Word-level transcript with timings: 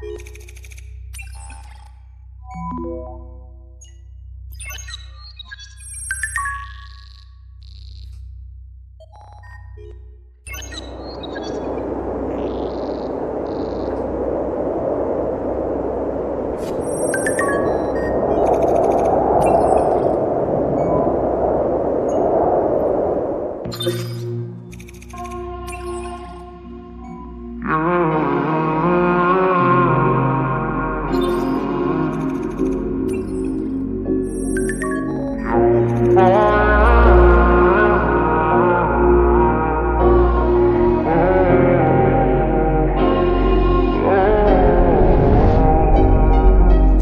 Thank 0.00 0.20
you. 2.84 3.18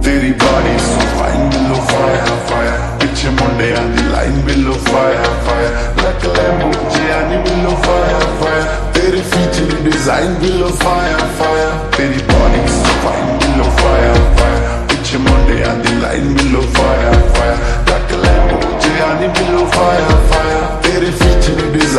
Teri 0.07 0.31
body 0.39 0.79
so 0.79 1.01
fine 1.19 1.51
below 1.51 1.81
fire, 1.91 2.27
fire. 2.47 2.79
Piche 3.01 3.29
munde 3.29 3.77
on 3.77 3.91
the 3.97 4.03
line 4.15 4.41
below 4.47 4.79
fire, 4.87 5.25
fire. 5.47 5.73
Like 5.97 6.23
a 6.23 6.29
Lambo, 6.29 6.71
Gianni 6.93 7.43
below 7.43 7.75
fire, 7.83 8.21
fire. 8.39 8.67
Teri 8.93 9.21
feature 9.21 9.83
design 9.83 10.39
below 10.39 10.71
fire, 10.71 11.19
fire. 11.39 11.56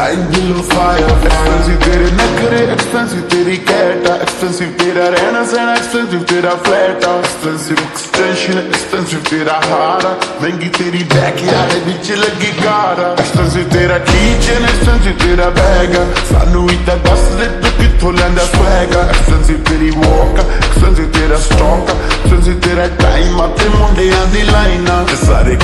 Feature 0.08 0.18
design 0.18 0.28
below 0.28 0.62
fire 0.64 1.04
expensive 1.04 1.80
ਤੇਰੇ 1.82 2.12
ਨਖਰੇ 2.12 2.60
expensive 2.66 3.22
ਤੇਰੀ 3.30 3.56
cat 3.68 4.08
expensive 4.10 4.72
ਤੇਰਾ 4.74 5.08
ਰਹਿਣਾ 5.10 5.44
ਸਹਿਣਾ 5.46 5.72
expensive 5.72 6.24
ਤੇਰਾ 6.24 6.54
flat 6.66 7.06
expensive 7.06 7.78
extension 7.80 8.58
expensive 8.60 9.20
ਤੇਰਾ 9.30 9.60
ਹਾਰ 9.64 10.08
ਮਹਿੰਗੀ 10.42 10.70
ਤੇਰੀ 10.78 11.04
ਬੈਕ 11.14 11.44
ਯਾਰ 11.44 11.76
ਵਿੱਚ 11.86 12.12
ਲੱਗੀ 12.14 12.52
ਕਾਰ 12.64 13.02
ਐਕਸਪੈਂਸਿਵ 13.02 13.68
ਤੇਰਾ 13.70 13.98
ਕੀਚਨ 14.06 14.66
ਐਕਸਪੈਂਸਿਵ 14.66 15.18
ਤੇਰਾ 15.18 15.50
ਬੈਗ 15.58 15.96
ਸਾਨੂੰ 16.30 16.70
ਹੀ 16.70 16.78
ਤਾਂ 16.88 16.98
ਦੱਸ 17.00 17.28
ਦੇ 17.34 17.48
ਤੂੰ 17.62 17.72
ਕਿੱਥੋਂ 17.80 18.14
ਲੈਂਦਾ 18.14 18.46
ਸਵੈਗ 18.46 18.96
ਐਕਸਪੈਂਸਿਵ 18.98 19.64
ਤੇਰੀ 19.64 19.90
ਵਾਕ 19.98 20.40
ਐਕਸਪੈਂਸਿਵ 20.40 21.12
ਤੇਰਾ 21.12 21.38
ਸਟਾਕ 21.42 21.90
ਐਕਸਪੈਂਸਿਵ 21.90 22.60
ਤੇਰਾ 22.62 22.88
ਟਾਈਮ 23.00 23.46
ਅਤੇ 23.46 23.70
ਮੁੰਡਿਆਂ 23.70 24.26
ਦੀ 24.28 24.44
ਲਾਈਨਾਂ 24.44 25.04
ਤੇ 25.06 25.16
ਸਾਰੇ 25.26 25.57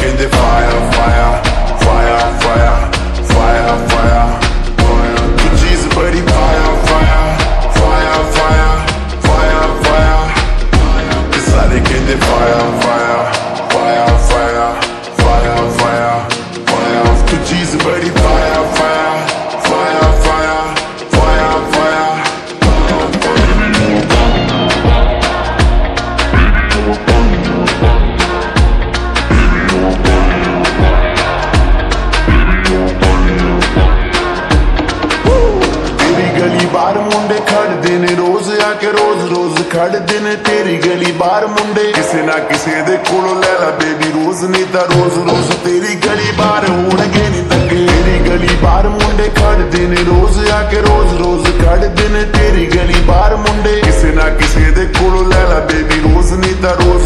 ਬਾਹਰ 36.74 36.98
ਮੁੰਡੇ 37.00 37.36
ਖੜਦੇ 37.48 37.98
ਨੇ, 38.00 38.08
ਰੋਜ਼ 38.18 38.50
ਆ 38.62 38.72
ਕੇ 38.82 38.88
ਰੋਜ਼ 38.92 39.24
ਰੋਜ਼ 39.32 39.62
ਖੜਦੇ 39.72 40.20
ਨੇ। 40.20 40.36
ਤੇਰੀ 40.46 40.76
ਗਲੀ 40.78 41.12
ਬਾਹਰ 41.20 41.46
ਮੁੰਡੇ 41.48 41.84
ਕਿਸੇ 41.94 42.22
ਨਾ 42.22 42.38
ਕਿਸੇ 42.50 42.82
ਦੇ 42.88 42.98
ਕੋਲੋਂ 43.10 43.36
ਲੈ 43.36 43.52
ਲੈ 43.60 43.70
ਬੇਬੀ 43.80 44.12
ਰੋਜ਼ 44.14 44.44
ਨਹੀਂ 44.46 44.66
ਤਾਂ 44.74 44.82
ਰੋਜ਼ 44.88 45.18
ਰੋਜ਼ 45.20 45.52
ਤੇਰੀ 45.64 45.96
ਗਲੀ 46.06 46.32
ਬਾਹਰ 46.38 46.70
ਹੋਣਗੇ 46.70 47.28
ਨਹੀਂ 47.30 47.44
ਤੱਕੇ 47.50 47.86
ਤੇਰੀ 47.88 48.18
ਗਲੀ 48.30 48.56
ਬਾਹਰ 48.64 48.88
ਮੁੰਡੇ 48.90 49.30
ਖੜਦੇ 49.36 49.86
ਨੇ, 49.88 50.04
ਰੋਜ਼ 50.06 50.40
ਆ 50.52 50.62
ਕੇ 50.72 50.82
ਰੋਜ਼ 50.82 51.14
ਰੋਜ਼ 51.22 51.46
ਖੜਦੇ 51.62 52.08
ਨੇ। 52.10 52.24
ਤੇਰੀ 52.34 52.66
ਗਲੀ 52.68 53.02
ਬਾਹਰ 53.08 53.36
ਮੁੰਡੇ 53.38 53.80
ਕਿਸੇ 53.82 54.12
ਨਾ 54.14 54.30
ਕਿਸੇ 54.40 54.70
ਦੇ 54.72 54.86
ਕੋਲੋਂ 55.00 55.24
ਲੈ 55.28 55.44
ਲੈ 55.50 55.60
ਬੇਬੀ 55.68 56.00
ਰੋਜ਼ 56.04 56.34
ਨਹੀਂ 56.34 56.56
ਤਾਂ 56.64 56.76
ਰੋਜ਼ 56.76 57.03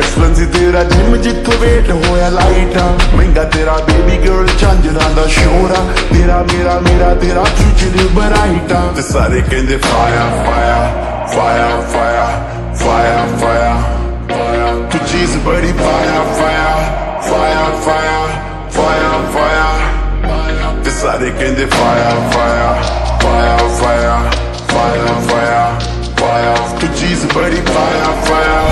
ਸਾਈਟ 0.00 0.16
ਹੈ 0.16 0.20
ਐਕਸਪੈਂਸਿਵ 0.20 0.50
ਤੇਰਾ 0.50 0.82
ਜਿਮ 0.84 1.16
ਜਿੱਥੋਂ 1.16 1.58
ਵੇਟ 1.60 1.90
ਹੋਇਆ 1.90 2.28
ਲਾਈਟ 2.28 2.76
ਆ 2.76 2.86
ਮਹਿੰਗਾ 3.14 3.44
ਤੇਰਾ 3.44 3.76
ਬੇਬੀ 3.78 4.16
ਗਰਲ 4.18 4.46
ਝਾਂਜਰਾਂ 4.60 5.10
ਦਾ 5.14 5.26
ਸ਼ੋਰ 5.26 5.70
ਆ 5.70 5.84
ਤੇਰਾ 6.12 6.42
ਮੇਰਾ 6.52 6.78
ਮੇਰਾ 6.80 7.14
ਤੇਰਾ 7.14 7.44
ਫਿਊਚਰ 7.44 8.08
ਬਰਾਈਟ 8.08 8.72
ਆ 8.72 8.80
ਤੇ 8.96 9.02
ਸਾਰੇ 9.02 9.40
ਕਹਿੰਦੇ 9.40 9.76
fire 9.76 10.30
fire 10.46 10.88
fire 11.34 11.80
fire 11.92 12.38
fire 12.76 13.36
fire 13.36 14.88
ਤੂੰ 14.92 15.00
ਚੀਜ਼ 15.06 15.36
ਬੜੀ 15.36 15.72
fire 15.72 16.22
fire 16.40 16.80
fire 17.30 17.76
fire 17.84 18.28
fire 18.70 19.26
fire 19.32 20.82
ਤੇ 20.84 20.90
ਸਾਰੇ 20.90 21.30
ਕਹਿੰਦੇ 21.30 21.66
fire 21.66 22.20
fire 22.32 22.82
fire 23.22 23.68
fire 23.80 24.30
fire 24.72 25.20
fire 25.28 25.78
fire 26.20 26.78
ਤੂੰ 26.80 26.88
ਚੀਜ਼ 26.90 27.26
ਬੜੀ 27.34 27.60
ਫਾਇਰ 27.66 27.70
ਫਾਇਰ 27.70 28.10
ਫਾਇਰ 28.10 28.18
ਫਾਇਰ 28.18 28.69